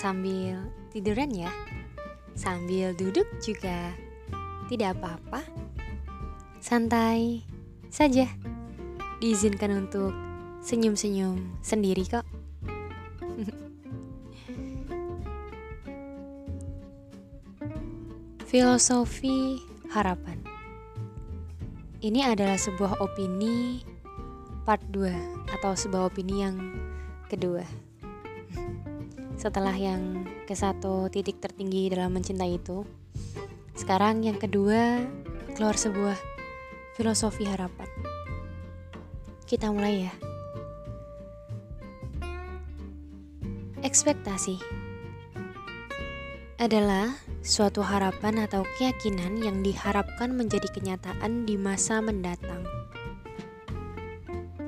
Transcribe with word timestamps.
sambil 0.00 0.56
tiduran 0.88 1.28
ya, 1.28 1.52
sambil 2.32 2.96
duduk 2.96 3.28
juga 3.44 3.92
tidak 4.72 4.96
apa-apa. 4.96 5.44
Santai 6.56 7.44
saja, 7.92 8.24
diizinkan 9.20 9.84
untuk 9.84 10.16
senyum-senyum 10.64 11.36
sendiri 11.60 12.08
kok. 12.08 12.24
Filosofi 18.48 19.60
harapan. 19.92 20.40
Ini 22.00 22.32
adalah 22.32 22.56
sebuah 22.56 23.04
opini 23.04 23.84
part 24.64 24.80
2 24.96 25.52
atau 25.60 25.76
sebuah 25.76 26.08
opini 26.08 26.40
yang 26.40 26.56
kedua. 27.28 27.60
Setelah 29.40 29.72
yang 29.72 30.28
ke 30.44 30.52
satu 30.52 31.08
titik 31.08 31.40
tertinggi 31.40 31.88
dalam 31.88 32.12
mencintai 32.12 32.60
itu, 32.60 32.84
sekarang 33.72 34.20
yang 34.20 34.36
kedua 34.36 35.00
keluar 35.56 35.80
sebuah 35.80 36.20
filosofi 36.92 37.48
harapan. 37.48 37.88
Kita 39.48 39.72
mulai 39.72 40.04
ya. 40.04 40.14
Ekspektasi 43.80 44.60
adalah 46.60 47.08
suatu 47.40 47.80
harapan 47.80 48.44
atau 48.44 48.68
keyakinan 48.76 49.40
yang 49.40 49.64
diharapkan 49.64 50.36
menjadi 50.36 50.68
kenyataan 50.68 51.48
di 51.48 51.56
masa 51.56 52.04
mendatang. 52.04 52.60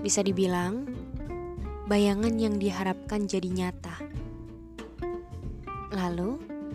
Bisa 0.00 0.24
dibilang, 0.24 0.88
bayangan 1.92 2.40
yang 2.40 2.56
diharapkan 2.56 3.28
jadi 3.28 3.52
nyata. 3.52 4.11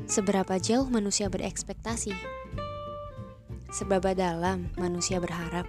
Seberapa 0.05 0.61
jauh 0.61 0.85
manusia 0.85 1.25
berekspektasi? 1.25 2.13
Seberapa 3.73 4.13
dalam 4.13 4.69
manusia 4.77 5.17
berharap? 5.17 5.65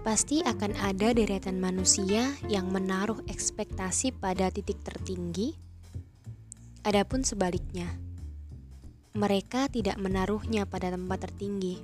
Pasti 0.00 0.40
akan 0.40 0.78
ada 0.80 1.12
deretan 1.12 1.60
manusia 1.60 2.32
yang 2.48 2.72
menaruh 2.72 3.20
ekspektasi 3.28 4.16
pada 4.16 4.48
titik 4.48 4.80
tertinggi. 4.80 5.58
Adapun 6.86 7.26
sebaliknya, 7.26 7.90
mereka 9.12 9.66
tidak 9.66 9.98
menaruhnya 10.00 10.64
pada 10.64 10.94
tempat 10.94 11.26
tertinggi, 11.28 11.82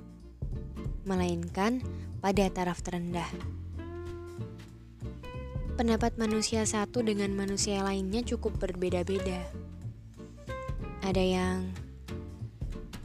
melainkan 1.03 1.83
pada 2.23 2.47
taraf 2.47 2.79
terendah. 2.81 3.27
Pendapat 5.73 6.15
manusia 6.21 6.63
satu 6.69 7.01
dengan 7.01 7.33
manusia 7.33 7.81
lainnya 7.81 8.21
cukup 8.21 8.61
berbeda-beda. 8.61 9.62
Ada 11.03 11.19
yang 11.19 11.67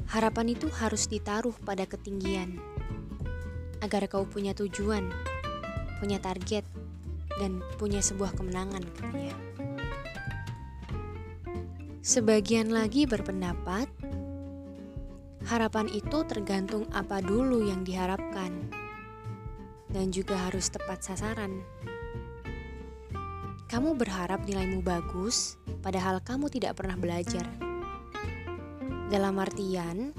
harapan 0.06 0.54
itu 0.54 0.70
harus 0.70 1.10
ditaruh 1.10 1.58
pada 1.66 1.82
ketinggian 1.82 2.62
agar 3.82 4.06
kau 4.06 4.22
punya 4.22 4.54
tujuan, 4.54 5.10
punya 5.98 6.22
target, 6.22 6.62
dan 7.42 7.58
punya 7.74 7.98
sebuah 7.98 8.38
kemenangan 8.38 8.86
katanya. 8.94 9.34
Sebagian 12.06 12.70
lagi 12.70 13.02
berpendapat 13.02 13.90
harapan 15.50 15.90
itu 15.90 16.18
tergantung 16.22 16.86
apa 16.94 17.18
dulu 17.18 17.66
yang 17.66 17.82
diharapkan 17.82 18.70
dan 19.90 20.14
juga 20.14 20.38
harus 20.38 20.70
tepat 20.70 21.02
sasaran. 21.02 21.66
Kamu 23.66 23.98
berharap 23.98 24.46
nilaimu 24.46 24.86
bagus, 24.86 25.58
padahal 25.82 26.22
kamu 26.22 26.46
tidak 26.46 26.78
pernah 26.78 26.94
belajar. 26.94 27.67
Dalam 29.08 29.40
artian, 29.40 30.12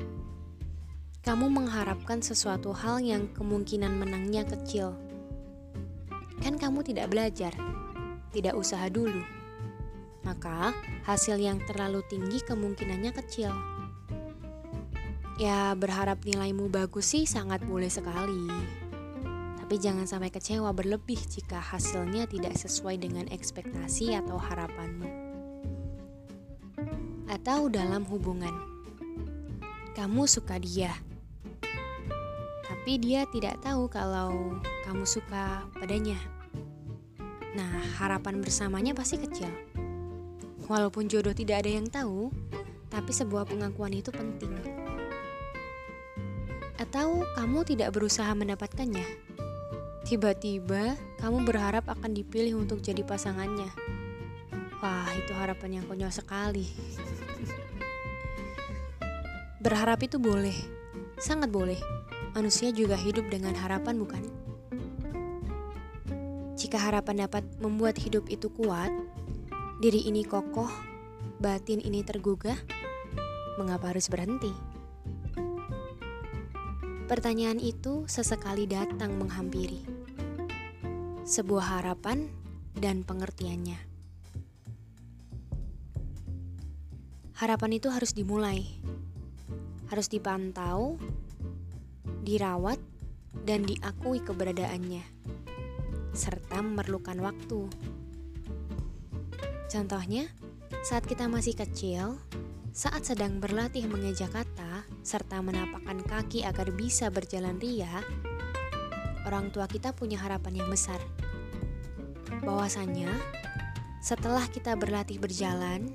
kamu 1.22 1.46
mengharapkan 1.46 2.26
sesuatu 2.26 2.74
hal 2.74 2.98
yang 2.98 3.30
kemungkinan 3.38 3.94
menangnya 3.94 4.42
kecil. 4.50 4.98
Kan 6.42 6.58
kamu 6.58 6.82
tidak 6.82 7.14
belajar, 7.14 7.54
tidak 8.34 8.58
usaha 8.58 8.90
dulu. 8.90 9.22
Maka, 10.26 10.74
hasil 11.06 11.38
yang 11.38 11.62
terlalu 11.70 12.02
tinggi 12.10 12.42
kemungkinannya 12.42 13.14
kecil. 13.14 13.54
Ya, 15.38 15.78
berharap 15.78 16.26
nilaimu 16.26 16.74
bagus 16.74 17.14
sih 17.14 17.30
sangat 17.30 17.62
boleh 17.70 17.94
sekali. 17.94 18.50
Tapi 19.62 19.78
jangan 19.78 20.10
sampai 20.10 20.34
kecewa 20.34 20.74
berlebih 20.74 21.22
jika 21.30 21.62
hasilnya 21.62 22.26
tidak 22.26 22.58
sesuai 22.58 22.98
dengan 22.98 23.30
ekspektasi 23.30 24.18
atau 24.18 24.42
harapanmu. 24.42 25.30
Atau 27.30 27.70
dalam 27.70 28.02
hubungan, 28.10 28.79
kamu 29.98 30.30
suka 30.30 30.58
dia, 30.62 30.94
tapi 32.66 33.02
dia 33.02 33.26
tidak 33.30 33.62
tahu 33.62 33.86
kalau 33.90 34.58
kamu 34.86 35.06
suka 35.06 35.66
padanya. 35.78 36.18
Nah, 37.54 37.82
harapan 37.98 38.42
bersamanya 38.42 38.94
pasti 38.94 39.18
kecil. 39.18 39.50
Walaupun 40.70 41.10
jodoh 41.10 41.34
tidak 41.34 41.66
ada 41.66 41.72
yang 41.82 41.90
tahu, 41.90 42.30
tapi 42.90 43.10
sebuah 43.10 43.50
pengakuan 43.50 43.94
itu 43.94 44.14
penting. 44.14 44.54
Atau 46.78 47.26
kamu 47.38 47.66
tidak 47.66 47.94
berusaha 47.94 48.30
mendapatkannya. 48.34 49.06
Tiba-tiba 50.06 50.98
kamu 51.22 51.46
berharap 51.46 51.86
akan 51.90 52.14
dipilih 52.14 52.58
untuk 52.58 52.82
jadi 52.82 53.02
pasangannya. 53.06 53.70
Wah, 54.80 55.10
itu 55.20 55.36
harapan 55.36 55.82
yang 55.82 55.86
konyol 55.86 56.10
sekali. 56.10 56.66
Berharap 59.60 60.00
itu 60.08 60.16
boleh, 60.16 60.56
sangat 61.20 61.52
boleh 61.52 61.76
manusia 62.32 62.72
juga 62.72 62.96
hidup 62.96 63.28
dengan 63.28 63.52
harapan, 63.52 64.00
bukan? 64.00 64.24
Jika 66.56 66.80
harapan 66.80 67.28
dapat 67.28 67.44
membuat 67.60 68.00
hidup 68.00 68.32
itu 68.32 68.48
kuat, 68.56 68.88
diri 69.84 70.08
ini 70.08 70.24
kokoh, 70.24 70.72
batin 71.44 71.84
ini 71.84 72.08
tergugah, 72.08 72.56
mengapa 73.60 73.92
harus 73.92 74.08
berhenti? 74.08 74.52
Pertanyaan 77.12 77.60
itu 77.60 78.08
sesekali 78.08 78.64
datang 78.64 79.20
menghampiri. 79.20 79.84
Sebuah 81.28 81.84
harapan 81.84 82.32
dan 82.80 83.04
pengertiannya. 83.04 83.76
Harapan 87.36 87.72
itu 87.76 87.92
harus 87.92 88.16
dimulai, 88.16 88.79
harus 89.90 90.08
dipantau, 90.08 90.98
dirawat, 92.22 92.78
dan 93.46 93.66
diakui 93.66 94.22
keberadaannya, 94.22 95.02
serta 96.14 96.62
memerlukan 96.62 97.18
waktu. 97.22 97.70
Contohnya, 99.70 100.26
saat 100.82 101.06
kita 101.06 101.30
masih 101.30 101.54
kecil, 101.54 102.18
saat 102.74 103.06
sedang 103.06 103.42
berlatih 103.42 103.86
mengeja 103.90 104.30
kata 104.30 104.86
serta 105.02 105.42
menapakkan 105.42 106.02
kaki 106.06 106.46
agar 106.46 106.70
bisa 106.74 107.10
berjalan 107.10 107.58
ria, 107.58 108.02
orang 109.26 109.50
tua 109.50 109.66
kita 109.66 109.94
punya 109.94 110.22
harapan 110.22 110.62
yang 110.62 110.70
besar. 110.70 111.02
Bahwasanya, 112.46 113.10
setelah 114.00 114.46
kita 114.48 114.78
berlatih 114.78 115.18
berjalan, 115.18 115.92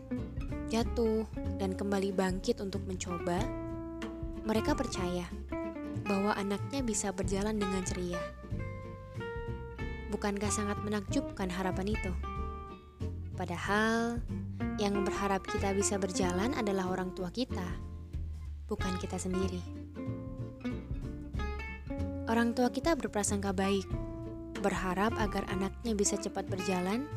jatuh, 0.66 1.24
dan 1.62 1.78
kembali 1.78 2.10
bangkit 2.10 2.58
untuk 2.58 2.82
mencoba, 2.84 3.63
mereka 4.44 4.76
percaya 4.76 5.24
bahwa 6.04 6.36
anaknya 6.36 6.84
bisa 6.84 7.08
berjalan 7.16 7.56
dengan 7.56 7.80
ceria. 7.80 8.20
Bukankah 10.12 10.52
sangat 10.52 10.78
menakjubkan 10.84 11.48
harapan 11.48 11.96
itu? 11.96 12.12
Padahal, 13.34 14.22
yang 14.78 15.02
berharap 15.02 15.42
kita 15.42 15.74
bisa 15.74 15.98
berjalan 15.98 16.54
adalah 16.54 16.86
orang 16.92 17.10
tua 17.16 17.32
kita, 17.32 17.66
bukan 18.70 18.94
kita 19.00 19.18
sendiri. 19.18 19.58
Orang 22.30 22.54
tua 22.54 22.70
kita 22.70 22.94
berprasangka 22.94 23.50
baik, 23.50 23.88
berharap 24.62 25.16
agar 25.18 25.48
anaknya 25.50 25.98
bisa 25.98 26.14
cepat 26.20 26.46
berjalan. 26.46 27.10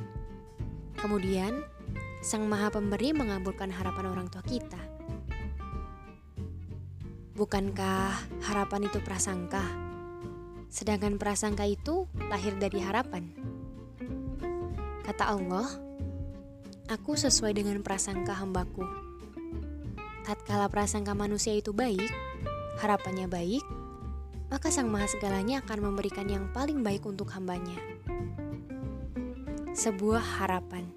Kemudian, 0.97 1.61
Sang 2.25 2.49
Maha 2.49 2.73
Pemberi 2.73 3.13
mengabulkan 3.13 3.69
harapan 3.69 4.09
orang 4.09 4.27
tua 4.31 4.41
kita. 4.41 4.96
Bukankah 7.37 8.17
harapan 8.49 8.89
itu 8.89 8.97
prasangka? 9.05 9.61
Sedangkan 10.73 11.21
prasangka 11.21 11.69
itu 11.69 12.09
lahir 12.17 12.57
dari 12.57 12.81
harapan. 12.81 13.29
Kata 15.05 15.37
Allah, 15.37 15.69
Aku 16.87 17.19
sesuai 17.19 17.51
dengan 17.51 17.83
prasangka 17.83 18.31
hambaku. 18.31 18.87
Tatkala 20.23 20.71
prasangka 20.71 21.11
manusia 21.11 21.51
itu 21.51 21.75
baik, 21.75 22.07
harapannya 22.79 23.27
baik, 23.27 23.59
maka 24.47 24.71
Sang 24.71 24.87
Maha 24.87 25.11
Segalanya 25.11 25.59
akan 25.67 25.91
memberikan 25.91 26.31
yang 26.31 26.47
paling 26.55 26.87
baik 26.87 27.03
untuk 27.03 27.27
hambanya. 27.35 27.75
Sebuah 29.75 30.41
harapan. 30.41 30.87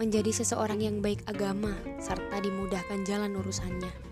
menjadi 0.00 0.34
seseorang 0.34 0.82
yang 0.82 0.98
baik 0.98 1.22
agama 1.30 1.78
serta 2.02 2.42
dimudahkan 2.42 3.06
jalan 3.06 3.38
urusannya. 3.38 4.11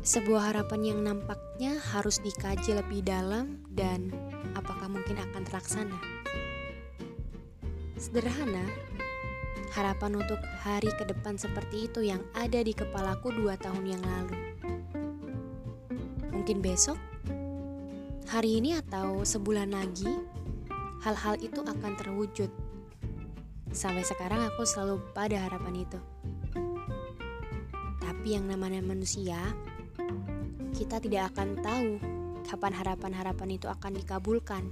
Sebuah 0.00 0.48
harapan 0.48 0.80
yang 0.80 1.00
nampaknya 1.04 1.76
harus 1.76 2.24
dikaji 2.24 2.72
lebih 2.72 3.04
dalam 3.04 3.60
dan 3.76 4.08
apakah 4.56 4.88
mungkin 4.88 5.20
akan 5.20 5.44
terlaksana. 5.44 5.98
Sederhana, 8.00 8.64
harapan 9.76 10.16
untuk 10.16 10.40
hari 10.64 10.88
ke 10.96 11.04
depan 11.04 11.36
seperti 11.36 11.84
itu 11.84 12.00
yang 12.00 12.24
ada 12.32 12.64
di 12.64 12.72
kepalaku 12.72 13.28
dua 13.28 13.60
tahun 13.60 13.84
yang 13.84 14.00
lalu. 14.00 14.36
Mungkin 16.32 16.64
besok, 16.64 16.96
hari 18.24 18.56
ini 18.56 18.80
atau 18.80 19.20
sebulan 19.20 19.68
lagi, 19.76 20.08
hal-hal 21.04 21.36
itu 21.44 21.60
akan 21.60 21.92
terwujud. 22.00 22.48
Sampai 23.76 24.00
sekarang 24.08 24.48
aku 24.48 24.64
selalu 24.64 24.96
pada 25.12 25.44
harapan 25.44 25.84
itu. 25.84 26.00
Tapi 28.00 28.32
yang 28.32 28.48
namanya 28.48 28.80
manusia, 28.80 29.36
kita 30.70 31.02
tidak 31.02 31.34
akan 31.34 31.58
tahu 31.58 31.88
kapan 32.46 32.72
harapan-harapan 32.74 33.58
itu 33.58 33.66
akan 33.66 33.92
dikabulkan. 33.98 34.64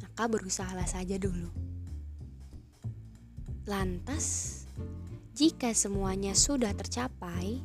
Maka 0.00 0.24
berusahalah 0.28 0.88
saja 0.88 1.16
dulu. 1.20 1.48
Lantas, 3.68 4.60
jika 5.36 5.72
semuanya 5.76 6.32
sudah 6.32 6.72
tercapai 6.74 7.60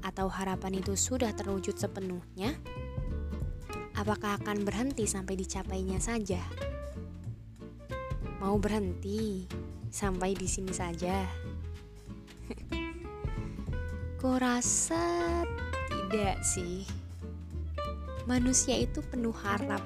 atau 0.00 0.30
harapan 0.30 0.80
itu 0.80 0.96
sudah 0.96 1.34
terwujud 1.34 1.76
sepenuhnya, 1.76 2.54
apakah 3.98 4.40
akan 4.40 4.64
berhenti 4.64 5.04
sampai 5.04 5.36
dicapainya 5.36 6.00
saja? 6.00 6.40
Mau 8.40 8.56
berhenti 8.56 9.44
sampai 9.92 10.32
di 10.32 10.48
sini 10.48 10.72
saja? 10.72 11.28
Kurasa 14.22 15.44
tidak 16.10 16.42
sih. 16.42 16.82
Manusia 18.26 18.74
itu 18.74 18.98
penuh 19.06 19.34
harap, 19.46 19.82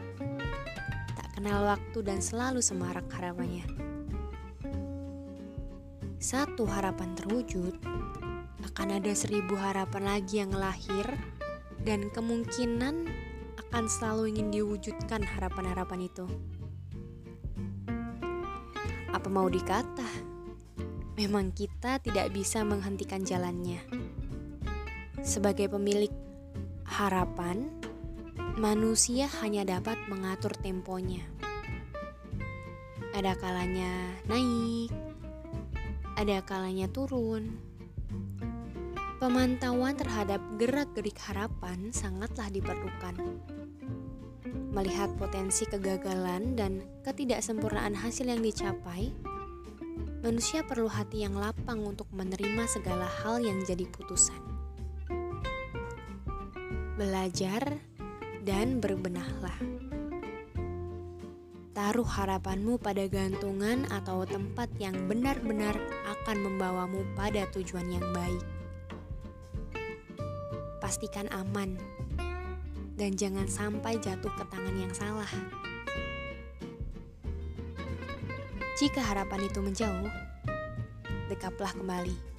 tak 1.15 1.29
kenal 1.37 1.69
waktu 1.69 2.01
dan 2.01 2.25
selalu 2.25 2.65
semarak 2.65 3.05
harapannya 3.13 3.85
satu 6.25 6.65
harapan 6.65 7.13
terwujud, 7.13 7.77
akan 8.65 8.89
ada 8.97 9.13
seribu 9.13 9.61
harapan 9.61 10.09
lagi 10.09 10.41
yang 10.41 10.57
lahir 10.57 11.05
dan 11.85 12.09
kemungkinan 12.09 13.13
akan 13.61 13.85
selalu 13.85 14.33
ingin 14.33 14.49
diwujudkan 14.49 15.21
harapan-harapan 15.21 16.09
itu. 16.09 16.25
Apa 19.13 19.29
mau 19.29 19.53
dikata? 19.53 20.09
Memang 21.21 21.53
kita 21.53 22.01
tidak 22.01 22.33
bisa 22.33 22.65
menghentikan 22.65 23.21
jalannya. 23.21 23.85
Sebagai 25.25 25.73
pemilik 25.73 26.13
harapan, 26.85 27.73
manusia 28.61 29.25
hanya 29.41 29.65
dapat 29.65 29.97
mengatur 30.05 30.53
temponya. 30.53 31.25
Ada 33.17 33.33
kalanya 33.41 34.21
naik, 34.29 34.93
ada 36.21 36.45
kalanya 36.45 36.93
turun. 36.93 37.57
Pemantauan 39.17 39.97
terhadap 39.97 40.45
gerak-gerik 40.61 41.17
harapan 41.25 41.89
sangatlah 41.89 42.53
diperlukan. 42.53 43.17
Melihat 44.77 45.09
potensi 45.17 45.65
kegagalan 45.65 46.53
dan 46.53 46.85
ketidaksempurnaan 47.01 47.97
hasil 47.97 48.29
yang 48.29 48.45
dicapai, 48.45 49.09
manusia 50.21 50.61
perlu 50.69 50.93
hati 50.93 51.25
yang 51.25 51.33
lapang 51.33 51.81
untuk 51.81 52.13
menerima 52.13 52.69
segala 52.69 53.09
hal 53.25 53.41
yang 53.41 53.65
jadi 53.65 53.89
putusan. 53.89 54.54
Belajar 56.95 57.83
dan 58.47 58.79
berbenahlah. 58.79 59.59
Taruh 61.75 62.07
harapanmu 62.07 62.79
pada 62.79 63.11
gantungan 63.11 63.83
atau 63.91 64.23
tempat 64.23 64.71
yang 64.79 64.95
benar-benar 65.11 65.75
akan 66.07 66.39
membawamu 66.47 67.03
pada 67.19 67.51
tujuan 67.51 67.99
yang 67.99 68.07
baik. 68.15 68.47
Pastikan 70.79 71.27
aman 71.35 71.75
dan 72.95 73.19
jangan 73.19 73.51
sampai 73.51 73.99
jatuh 73.99 74.31
ke 74.31 74.47
tangan 74.47 74.77
yang 74.79 74.95
salah. 74.95 75.33
Jika 78.79 79.03
harapan 79.03 79.51
itu 79.51 79.59
menjauh, 79.59 80.11
dekaplah 81.27 81.75
kembali. 81.75 82.34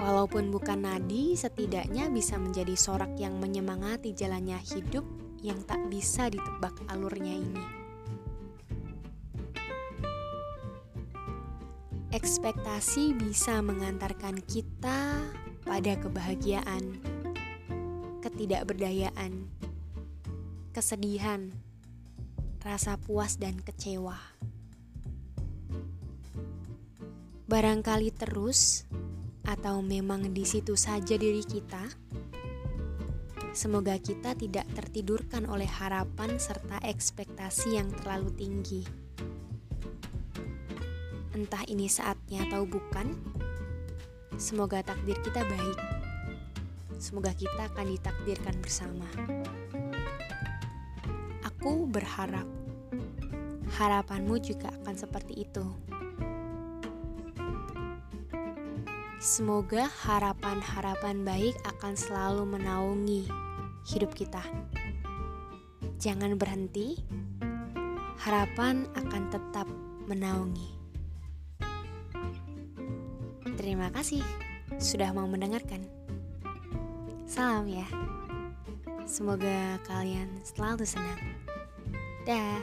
Walaupun 0.00 0.48
bukan 0.48 0.88
nadi, 0.88 1.36
setidaknya 1.36 2.08
bisa 2.08 2.40
menjadi 2.40 2.72
sorak 2.72 3.20
yang 3.20 3.36
menyemangati 3.36 4.16
jalannya 4.16 4.56
hidup 4.72 5.04
yang 5.44 5.60
tak 5.68 5.76
bisa 5.92 6.32
ditebak 6.32 6.72
alurnya 6.88 7.36
ini. 7.36 7.64
Ekspektasi 12.16 13.12
bisa 13.12 13.60
mengantarkan 13.60 14.40
kita 14.40 15.20
pada 15.68 15.92
kebahagiaan, 16.00 16.96
ketidakberdayaan, 18.24 19.52
kesedihan, 20.72 21.52
rasa 22.64 22.96
puas, 22.96 23.36
dan 23.36 23.60
kecewa. 23.60 24.16
Barangkali 27.52 28.10
terus, 28.16 28.88
atau 29.50 29.82
memang 29.82 30.30
di 30.30 30.46
situ 30.46 30.78
saja 30.78 31.18
diri 31.18 31.42
kita 31.42 31.82
Semoga 33.50 33.98
kita 33.98 34.38
tidak 34.38 34.62
tertidurkan 34.78 35.42
oleh 35.50 35.66
harapan 35.66 36.38
serta 36.38 36.78
ekspektasi 36.86 37.74
yang 37.74 37.90
terlalu 37.90 38.30
tinggi. 38.38 38.86
Entah 41.34 41.66
ini 41.66 41.90
saatnya 41.90 42.46
atau 42.46 42.62
bukan, 42.62 43.10
semoga 44.38 44.86
takdir 44.86 45.18
kita 45.26 45.42
baik. 45.42 45.78
Semoga 47.02 47.34
kita 47.34 47.66
akan 47.74 47.90
ditakdirkan 47.90 48.54
bersama. 48.62 49.08
Aku 51.42 51.90
berharap 51.90 52.46
harapanmu 53.82 54.38
juga 54.38 54.70
akan 54.78 54.94
seperti 54.94 55.42
itu. 55.42 55.89
Semoga 59.20 59.84
harapan-harapan 60.08 61.28
baik 61.28 61.52
akan 61.68 61.92
selalu 61.92 62.56
menaungi 62.56 63.28
hidup 63.84 64.16
kita. 64.16 64.40
Jangan 66.00 66.40
berhenti, 66.40 66.96
harapan 68.16 68.88
akan 68.96 69.28
tetap 69.28 69.68
menaungi. 70.08 70.72
Terima 73.60 73.92
kasih 73.92 74.24
sudah 74.80 75.12
mau 75.12 75.28
mendengarkan. 75.28 75.84
Salam 77.28 77.68
ya. 77.68 77.84
Semoga 79.04 79.76
kalian 79.84 80.32
selalu 80.48 80.88
senang. 80.88 81.20
Dah. 82.24 82.56